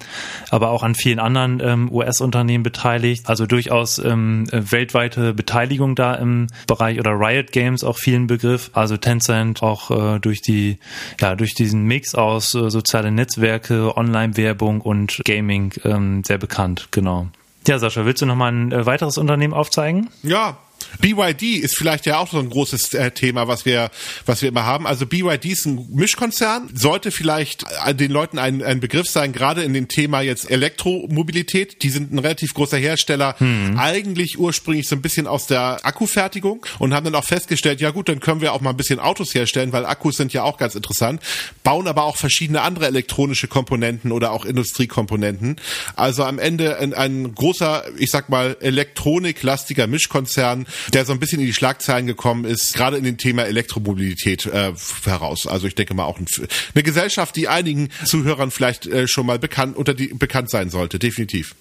aber 0.50 0.70
auch 0.70 0.84
an 0.84 0.96
vielen 0.96 1.20
anderen 1.20 1.62
ähm, 1.64 1.92
US-Unternehmen 1.92 2.64
beteiligt. 2.64 3.30
Also 3.30 3.46
durchaus 3.46 4.00
ähm, 4.00 4.48
weltweite 4.52 5.34
Beteiligung 5.34 5.96
da 5.96 6.16
im 6.16 6.48
Bereich 6.68 7.00
oder 7.00 7.12
Riot 7.12 7.52
Games 7.52 7.84
auch 7.84 7.98
vielen 7.98 8.28
Begriff. 8.28 8.72
Also 8.74 8.98
Tencent 8.98 9.62
auch 9.62 9.92
äh, 9.92 10.20
durch 10.20 10.42
die, 10.42 10.80
ja, 11.20 11.36
durch 11.36 11.54
diesen 11.54 11.84
Mix 11.84 12.16
aus 12.16 12.54
äh, 12.56 12.70
soziale 12.70 13.12
Netzwerke, 13.12 13.96
Online-Werbung 13.96 14.82
und 14.82 15.03
und 15.04 15.22
Gaming 15.26 15.74
ähm, 15.84 16.24
sehr 16.24 16.38
bekannt, 16.38 16.88
genau. 16.92 17.28
Ja, 17.68 17.80
Sascha, 17.80 18.06
willst 18.06 18.22
du 18.22 18.26
noch 18.26 18.36
mal 18.36 18.52
ein 18.52 18.72
äh, 18.72 18.86
weiteres 18.86 19.18
Unternehmen 19.18 19.54
aufzeigen? 19.54 20.10
Ja, 20.22 20.58
BYD 21.00 21.58
ist 21.58 21.78
vielleicht 21.78 22.06
ja 22.06 22.18
auch 22.18 22.32
so 22.32 22.40
ein 22.40 22.50
großes 22.50 22.94
äh, 22.94 23.12
Thema, 23.12 23.48
was 23.48 23.66
wir, 23.66 23.92
was 24.26 24.42
wir 24.42 24.50
immer 24.50 24.66
haben. 24.66 24.88
Also 24.88 25.06
BYD 25.06 25.46
ist 25.46 25.66
ein 25.66 25.88
Mischkonzern, 25.90 26.70
sollte 26.74 27.12
vielleicht 27.12 27.66
äh, 27.86 27.96
den 27.96 28.12
Leuten 28.12 28.40
ein, 28.40 28.64
ein 28.64 28.80
Begriff 28.80 29.10
sein, 29.10 29.34
gerade 29.34 29.64
in 29.64 29.74
dem 29.74 29.88
Thema 29.88 30.22
jetzt 30.22 30.50
Elektromobilität. 30.50 31.84
Die 31.84 31.90
sind 31.90 32.14
ein 32.14 32.20
relativ 32.20 32.54
großer 32.54 32.78
Hersteller, 32.78 33.36
hm. 33.38 33.78
eigentlich 33.78 34.40
ursprünglich 34.40 34.88
so 34.88 34.96
ein 34.96 35.02
bisschen 35.02 35.28
aus 35.28 35.48
der 35.48 35.86
Akkufertigung 35.86 36.66
und 36.80 36.94
haben 36.94 37.06
dann 37.06 37.16
auch 37.16 37.24
festgestellt, 37.24 37.82
ja 37.82 37.92
gut, 37.92 38.10
dann 38.10 38.20
können 38.20 38.42
wir 38.42 38.54
auch 38.54 38.62
mal 38.62 38.72
ein 38.72 38.78
bisschen 38.78 39.00
Autos 39.00 39.34
herstellen, 39.34 39.72
weil 39.74 39.86
Akkus 39.86 40.16
sind 40.18 40.34
ja 40.34 40.44
auch 40.44 40.58
ganz 40.58 40.76
interessant, 40.76 41.22
bauen 41.64 41.88
aber 41.88 42.04
auch 42.04 42.18
verschiedene 42.18 42.62
andere 42.62 42.88
elektronische 42.88 43.48
Komponenten 43.48 44.12
oder 44.12 44.32
auch 44.32 44.46
Industriekomponenten. 44.46 45.58
Also 45.96 46.24
am 46.24 46.40
Ende 46.40 46.78
ein, 46.78 46.94
ein 46.94 47.34
großer, 47.36 47.86
ich 47.98 48.12
sag 48.12 48.30
mal, 48.30 48.58
elektroniklastiger 48.60 49.88
Mischkonzern, 49.88 50.66
der 50.92 51.06
so 51.06 51.14
ein 51.14 51.20
bisschen 51.20 51.40
in 51.40 51.46
die 51.46 51.54
Schlagzeilen 51.54 52.08
gekommen 52.08 52.46
ist, 52.46 52.74
gerade 52.74 52.98
in 52.98 53.04
dem 53.04 53.18
Thema 53.18 53.44
Elektromobilität 53.44 54.46
äh, 54.46 54.74
heraus. 55.06 55.48
Also 55.48 55.68
ich 55.68 55.76
denke 55.76 55.94
mal 55.94 56.06
auch 56.06 56.20
ein, 56.20 56.28
eine 56.74 56.84
Gesellschaft, 56.84 57.36
die 57.36 57.48
einigen 57.48 57.90
Zuhörern 58.06 58.52
vielleicht 58.52 58.86
äh, 58.88 59.08
schon 59.08 59.26
mal 59.26 59.40
bekannt 59.40 59.78
unter 59.78 59.94
die 59.94 60.08
bekannt 60.08 60.50
sein 60.50 60.70
sollte, 60.70 61.00
definitiv. 61.00 61.56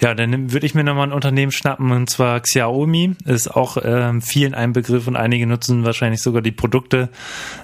Ja, 0.00 0.14
dann 0.14 0.52
würde 0.52 0.66
ich 0.66 0.74
mir 0.74 0.84
nochmal 0.84 1.08
ein 1.08 1.12
Unternehmen 1.12 1.52
schnappen 1.52 1.90
und 1.90 2.08
zwar 2.10 2.40
Xiaomi. 2.40 3.16
Ist 3.24 3.48
auch 3.48 3.76
ähm, 3.82 4.22
vielen 4.22 4.54
ein 4.54 4.72
Begriff 4.72 5.06
und 5.06 5.16
einige 5.16 5.46
nutzen 5.46 5.84
wahrscheinlich 5.84 6.22
sogar 6.22 6.42
die 6.42 6.52
Produkte, 6.52 7.08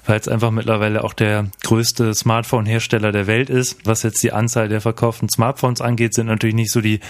weil 0.07 0.19
es 0.19 0.29
einfach 0.29 0.51
mittlerweile 0.51 1.05
auch 1.05 1.13
der 1.13 1.47
größte 1.63 2.15
Smartphone-Hersteller 2.15 3.13
der 3.13 3.27
Welt 3.27 3.51
ist. 3.51 3.79
Was 3.85 4.03
jetzt 4.03 4.23
die 4.23 4.33
Anzahl 4.33 4.69
der 4.69 4.81
verkauften 4.81 5.29
Smartphones 5.29 5.81
angeht, 5.81 6.15
sind 6.15 6.27
natürlich 6.27 6.55
nicht 6.55 6.73
so 6.73 6.81
die 6.81 7.01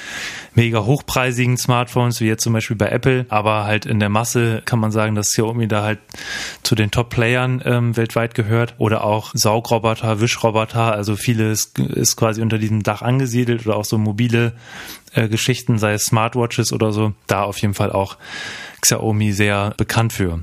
mega 0.54 0.84
hochpreisigen 0.84 1.56
Smartphones 1.56 2.20
wie 2.20 2.26
jetzt 2.26 2.42
zum 2.42 2.52
Beispiel 2.52 2.76
bei 2.76 2.88
Apple, 2.88 3.26
aber 3.28 3.64
halt 3.64 3.86
in 3.86 4.00
der 4.00 4.08
Masse 4.08 4.62
kann 4.64 4.78
man 4.78 4.92
sagen, 4.92 5.14
dass 5.14 5.30
Xiaomi 5.30 5.68
da 5.68 5.82
halt 5.82 5.98
zu 6.62 6.74
den 6.74 6.90
Top-Playern 6.90 7.62
ähm, 7.64 7.96
weltweit 7.96 8.34
gehört. 8.34 8.74
Oder 8.78 9.04
auch 9.04 9.30
Saugroboter, 9.34 10.20
Wischroboter, 10.20 10.92
also 10.92 11.16
vieles 11.16 11.72
ist 11.76 12.16
quasi 12.16 12.42
unter 12.42 12.58
diesem 12.58 12.82
Dach 12.82 13.02
angesiedelt 13.02 13.66
oder 13.66 13.76
auch 13.76 13.84
so 13.84 13.98
mobile 13.98 14.52
äh, 15.14 15.28
Geschichten, 15.28 15.78
sei 15.78 15.94
es 15.94 16.04
Smartwatches 16.04 16.72
oder 16.72 16.92
so, 16.92 17.12
da 17.26 17.42
auf 17.42 17.58
jeden 17.58 17.74
Fall 17.74 17.92
auch 17.92 18.16
Xiaomi 18.80 19.32
sehr 19.32 19.74
bekannt 19.76 20.12
für. 20.12 20.40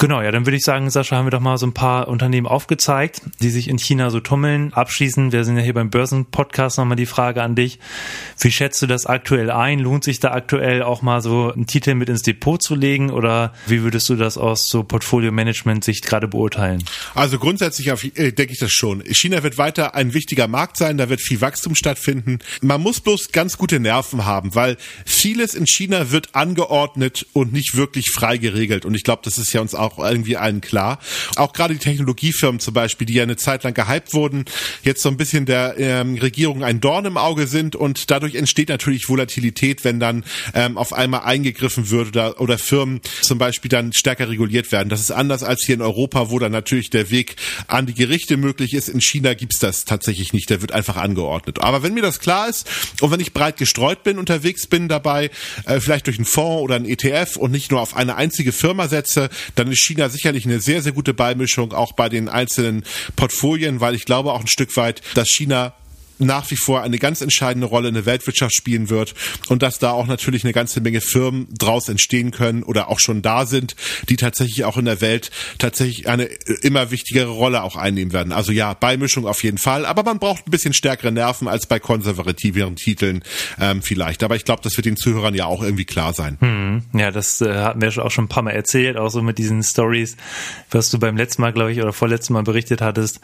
Genau, 0.00 0.22
ja, 0.22 0.30
dann 0.30 0.46
würde 0.46 0.56
ich 0.56 0.62
sagen, 0.62 0.88
Sascha, 0.90 1.16
haben 1.16 1.26
wir 1.26 1.32
doch 1.32 1.40
mal 1.40 1.58
so 1.58 1.66
ein 1.66 1.74
paar 1.74 2.06
Unternehmen 2.06 2.46
aufgezeigt, 2.46 3.20
die 3.40 3.50
sich 3.50 3.66
in 3.66 3.80
China 3.80 4.10
so 4.10 4.20
tummeln. 4.20 4.72
Abschließend, 4.72 5.32
wir 5.32 5.42
sind 5.42 5.56
ja 5.56 5.64
hier 5.64 5.74
beim 5.74 5.90
Börsenpodcast, 5.90 6.78
nochmal 6.78 6.96
die 6.96 7.04
Frage 7.04 7.42
an 7.42 7.56
dich. 7.56 7.80
Wie 8.38 8.52
schätzt 8.52 8.80
du 8.80 8.86
das 8.86 9.06
aktuell 9.06 9.50
ein? 9.50 9.80
Lohnt 9.80 10.04
sich 10.04 10.20
da 10.20 10.30
aktuell 10.30 10.84
auch 10.84 11.02
mal 11.02 11.20
so 11.20 11.52
einen 11.52 11.66
Titel 11.66 11.96
mit 11.96 12.08
ins 12.08 12.22
Depot 12.22 12.62
zu 12.62 12.76
legen 12.76 13.10
oder 13.10 13.52
wie 13.66 13.82
würdest 13.82 14.08
du 14.08 14.14
das 14.14 14.38
aus 14.38 14.68
so 14.68 14.84
Portfolio-Management-Sicht 14.84 16.06
gerade 16.06 16.28
beurteilen? 16.28 16.84
Also 17.16 17.40
grundsätzlich 17.40 17.88
äh, 17.88 18.30
denke 18.30 18.52
ich 18.52 18.60
das 18.60 18.70
schon. 18.70 19.02
China 19.04 19.42
wird 19.42 19.58
weiter 19.58 19.96
ein 19.96 20.14
wichtiger 20.14 20.46
Markt 20.46 20.76
sein, 20.76 20.96
da 20.96 21.08
wird 21.08 21.20
viel 21.20 21.40
Wachstum 21.40 21.74
stattfinden. 21.74 22.38
Man 22.60 22.80
muss 22.80 23.00
bloß 23.00 23.32
ganz 23.32 23.58
gute 23.58 23.80
Nerven 23.80 24.24
haben, 24.24 24.54
weil 24.54 24.76
vieles 25.04 25.54
in 25.56 25.66
China 25.66 26.12
wird 26.12 26.36
angeordnet 26.36 27.26
und 27.32 27.52
nicht 27.52 27.76
wirklich 27.76 28.12
frei 28.12 28.36
geregelt. 28.36 28.84
Und 28.84 28.94
ich 28.94 29.02
glaube, 29.02 29.22
das 29.24 29.38
ist 29.38 29.52
ja 29.52 29.60
uns 29.60 29.74
auch 29.74 29.87
auch 29.92 29.98
irgendwie 29.98 30.36
allen 30.36 30.60
klar. 30.60 30.98
Auch 31.36 31.52
gerade 31.52 31.74
die 31.74 31.80
Technologiefirmen 31.80 32.60
zum 32.60 32.74
Beispiel, 32.74 33.06
die 33.06 33.14
ja 33.14 33.22
eine 33.22 33.36
Zeit 33.36 33.64
lang 33.64 33.74
gehypt 33.74 34.12
wurden, 34.14 34.44
jetzt 34.82 35.02
so 35.02 35.08
ein 35.08 35.16
bisschen 35.16 35.46
der 35.46 35.76
ähm, 35.78 36.16
Regierung 36.16 36.64
ein 36.64 36.80
Dorn 36.80 37.04
im 37.04 37.16
Auge 37.16 37.46
sind 37.46 37.76
und 37.76 38.10
dadurch 38.10 38.34
entsteht 38.34 38.68
natürlich 38.68 39.08
Volatilität, 39.08 39.84
wenn 39.84 40.00
dann 40.00 40.24
ähm, 40.54 40.76
auf 40.76 40.92
einmal 40.92 41.22
eingegriffen 41.22 41.90
wird 41.90 42.08
oder, 42.08 42.40
oder 42.40 42.58
Firmen 42.58 43.00
zum 43.22 43.38
Beispiel 43.38 43.68
dann 43.68 43.92
stärker 43.92 44.28
reguliert 44.28 44.72
werden. 44.72 44.88
Das 44.88 45.00
ist 45.00 45.10
anders 45.10 45.42
als 45.42 45.64
hier 45.64 45.74
in 45.74 45.82
Europa, 45.82 46.30
wo 46.30 46.38
dann 46.38 46.52
natürlich 46.52 46.90
der 46.90 47.10
Weg 47.10 47.36
an 47.66 47.86
die 47.86 47.94
Gerichte 47.94 48.36
möglich 48.36 48.74
ist. 48.74 48.88
In 48.88 49.00
China 49.00 49.34
gibt's 49.34 49.58
das 49.58 49.84
tatsächlich 49.84 50.32
nicht, 50.32 50.50
der 50.50 50.60
wird 50.60 50.72
einfach 50.72 50.96
angeordnet. 50.96 51.60
Aber 51.60 51.82
wenn 51.82 51.94
mir 51.94 52.02
das 52.02 52.20
klar 52.20 52.48
ist 52.48 52.68
und 53.00 53.10
wenn 53.10 53.20
ich 53.20 53.32
breit 53.32 53.56
gestreut 53.56 54.02
bin, 54.02 54.18
unterwegs 54.18 54.66
bin 54.66 54.88
dabei, 54.88 55.30
äh, 55.64 55.80
vielleicht 55.80 56.06
durch 56.06 56.18
einen 56.18 56.24
Fonds 56.24 56.62
oder 56.62 56.76
einen 56.76 56.86
ETF 56.86 57.36
und 57.36 57.50
nicht 57.50 57.70
nur 57.70 57.80
auf 57.80 57.96
eine 57.96 58.16
einzige 58.16 58.52
Firma 58.52 58.88
setze, 58.88 59.28
dann 59.54 59.68
China 59.78 60.08
sicherlich 60.08 60.44
eine 60.44 60.60
sehr, 60.60 60.82
sehr 60.82 60.92
gute 60.92 61.14
Beimischung, 61.14 61.72
auch 61.72 61.92
bei 61.92 62.08
den 62.08 62.28
einzelnen 62.28 62.84
Portfolien, 63.16 63.80
weil 63.80 63.94
ich 63.94 64.04
glaube 64.04 64.32
auch 64.32 64.40
ein 64.40 64.46
Stück 64.46 64.76
weit, 64.76 65.02
dass 65.14 65.28
China 65.28 65.74
nach 66.18 66.50
wie 66.50 66.56
vor 66.56 66.82
eine 66.82 66.98
ganz 66.98 67.20
entscheidende 67.20 67.66
Rolle 67.66 67.88
in 67.88 67.94
der 67.94 68.06
Weltwirtschaft 68.06 68.54
spielen 68.54 68.90
wird 68.90 69.14
und 69.48 69.62
dass 69.62 69.78
da 69.78 69.90
auch 69.90 70.06
natürlich 70.06 70.44
eine 70.44 70.52
ganze 70.52 70.80
Menge 70.80 71.00
Firmen 71.00 71.48
draus 71.56 71.88
entstehen 71.88 72.30
können 72.30 72.62
oder 72.62 72.88
auch 72.88 73.00
schon 73.00 73.22
da 73.22 73.46
sind, 73.46 73.76
die 74.08 74.16
tatsächlich 74.16 74.64
auch 74.64 74.76
in 74.76 74.84
der 74.84 75.00
Welt 75.00 75.30
tatsächlich 75.58 76.08
eine 76.08 76.24
immer 76.62 76.90
wichtigere 76.90 77.30
Rolle 77.30 77.62
auch 77.62 77.76
einnehmen 77.76 78.12
werden. 78.12 78.32
Also 78.32 78.52
ja, 78.52 78.74
Beimischung 78.74 79.26
auf 79.26 79.42
jeden 79.42 79.58
Fall, 79.58 79.86
aber 79.86 80.02
man 80.02 80.18
braucht 80.18 80.46
ein 80.46 80.50
bisschen 80.50 80.74
stärkere 80.74 81.12
Nerven 81.12 81.48
als 81.48 81.66
bei 81.66 81.78
konservativeren 81.78 82.76
Titeln 82.76 83.22
ähm, 83.60 83.82
vielleicht. 83.82 84.22
Aber 84.22 84.36
ich 84.36 84.44
glaube, 84.44 84.62
das 84.62 84.76
wird 84.76 84.86
den 84.86 84.96
Zuhörern 84.96 85.34
ja 85.34 85.46
auch 85.46 85.62
irgendwie 85.62 85.84
klar 85.84 86.14
sein. 86.14 86.36
Hm. 86.40 86.82
Ja, 86.92 87.10
das 87.10 87.40
äh, 87.40 87.54
hatten 87.54 87.80
wir 87.80 87.88
auch 88.04 88.10
schon 88.10 88.24
ein 88.24 88.28
paar 88.28 88.42
Mal 88.42 88.52
erzählt, 88.52 88.96
auch 88.96 89.08
so 89.08 89.22
mit 89.22 89.38
diesen 89.38 89.62
Stories, 89.62 90.16
was 90.70 90.90
du 90.90 90.98
beim 90.98 91.16
letzten 91.16 91.42
Mal, 91.42 91.52
glaube 91.52 91.72
ich, 91.72 91.80
oder 91.80 91.92
vorletzten 91.92 92.32
Mal 92.34 92.42
berichtet 92.42 92.80
hattest, 92.80 93.20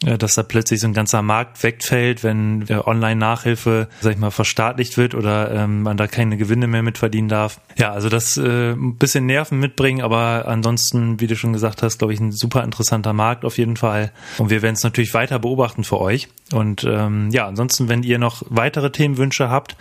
dass 0.00 0.34
da 0.34 0.42
plötzlich 0.42 0.80
so 0.80 0.86
ein 0.86 0.94
ganzer 0.94 1.22
Markt 1.22 1.62
wegfällt, 1.62 2.22
wenn 2.22 2.31
Online-Nachhilfe, 2.70 3.88
sag 4.00 4.12
ich 4.12 4.18
mal, 4.18 4.30
verstaatlicht 4.30 4.96
wird 4.96 5.14
oder 5.14 5.50
ähm, 5.52 5.82
man 5.82 5.96
da 5.96 6.06
keine 6.06 6.36
Gewinne 6.36 6.66
mehr 6.66 6.82
mit 6.82 6.98
verdienen 6.98 7.28
darf. 7.28 7.60
Ja, 7.76 7.92
also 7.92 8.08
das 8.08 8.36
äh, 8.36 8.72
ein 8.72 8.96
bisschen 8.96 9.26
Nerven 9.26 9.58
mitbringen, 9.58 10.02
aber 10.02 10.44
ansonsten, 10.46 11.20
wie 11.20 11.26
du 11.26 11.36
schon 11.36 11.52
gesagt 11.52 11.82
hast, 11.82 11.98
glaube 11.98 12.12
ich, 12.12 12.20
ein 12.20 12.32
super 12.32 12.64
interessanter 12.64 13.12
Markt 13.12 13.44
auf 13.44 13.58
jeden 13.58 13.76
Fall. 13.76 14.12
Und 14.38 14.50
wir 14.50 14.62
werden 14.62 14.74
es 14.74 14.82
natürlich 14.82 15.14
weiter 15.14 15.38
beobachten 15.38 15.84
für 15.84 16.00
euch. 16.00 16.28
Und 16.52 16.84
ähm, 16.84 17.30
ja, 17.30 17.46
ansonsten, 17.46 17.88
wenn 17.88 18.02
ihr 18.02 18.18
noch 18.18 18.42
weitere 18.48 18.90
Themenwünsche 18.90 19.48
habt 19.48 19.76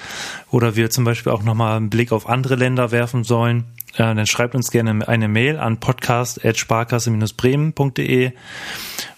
oder 0.49 0.75
wir 0.75 0.89
zum 0.89 1.03
Beispiel 1.03 1.31
auch 1.31 1.43
nochmal 1.43 1.77
einen 1.77 1.89
Blick 1.89 2.11
auf 2.11 2.27
andere 2.29 2.55
Länder 2.55 2.91
werfen 2.91 3.23
sollen, 3.23 3.65
äh, 3.93 4.15
dann 4.15 4.27
schreibt 4.27 4.55
uns 4.55 4.71
gerne 4.71 5.07
eine 5.07 5.27
Mail 5.27 5.59
an 5.59 5.79
podcast.sparkasse-bremen.de 5.79 8.31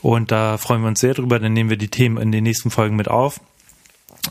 und 0.02 0.32
da 0.32 0.58
freuen 0.58 0.82
wir 0.82 0.88
uns 0.88 1.00
sehr 1.00 1.14
drüber. 1.14 1.38
Dann 1.40 1.54
nehmen 1.54 1.70
wir 1.70 1.78
die 1.78 1.90
Themen 1.90 2.18
in 2.18 2.32
den 2.32 2.44
nächsten 2.44 2.72
Folgen 2.72 2.96
mit 2.96 3.08
auf. 3.08 3.40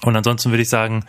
Und 0.00 0.16
ansonsten 0.16 0.50
würde 0.50 0.62
ich 0.62 0.70
sagen, 0.70 1.04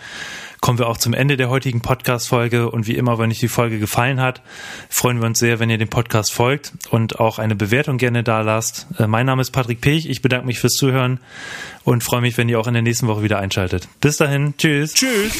kommen 0.59 0.77
wir 0.77 0.87
auch 0.87 0.97
zum 0.97 1.13
Ende 1.13 1.37
der 1.37 1.49
heutigen 1.49 1.81
Podcast-Folge. 1.81 2.69
Und 2.69 2.87
wie 2.87 2.95
immer, 2.95 3.17
wenn 3.17 3.31
euch 3.31 3.39
die 3.39 3.47
Folge 3.47 3.79
gefallen 3.79 4.19
hat, 4.19 4.41
freuen 4.89 5.19
wir 5.19 5.25
uns 5.25 5.39
sehr, 5.39 5.59
wenn 5.59 5.69
ihr 5.69 5.77
dem 5.77 5.89
Podcast 5.89 6.33
folgt 6.33 6.73
und 6.89 7.19
auch 7.19 7.39
eine 7.39 7.55
Bewertung 7.55 7.97
gerne 7.97 8.23
da 8.23 8.41
lasst. 8.41 8.87
Äh, 8.99 9.07
mein 9.07 9.25
Name 9.25 9.41
ist 9.41 9.51
Patrick 9.51 9.81
Pech. 9.81 10.09
Ich 10.09 10.21
bedanke 10.21 10.45
mich 10.45 10.59
fürs 10.59 10.73
Zuhören 10.73 11.19
und 11.83 12.03
freue 12.03 12.21
mich, 12.21 12.37
wenn 12.37 12.49
ihr 12.49 12.59
auch 12.59 12.67
in 12.67 12.73
der 12.73 12.83
nächsten 12.83 13.07
Woche 13.07 13.23
wieder 13.23 13.39
einschaltet. 13.39 13.87
Bis 14.01 14.17
dahin. 14.17 14.53
Tschüss. 14.57 14.93
Tschüss. 14.93 15.39